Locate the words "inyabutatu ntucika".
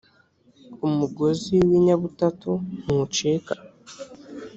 1.79-3.53